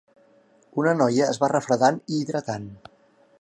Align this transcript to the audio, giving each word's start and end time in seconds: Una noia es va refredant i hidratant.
Una 0.83 0.93
noia 1.01 1.27
es 1.33 1.39
va 1.43 1.51
refredant 1.53 2.01
i 2.15 2.19
hidratant. 2.23 2.67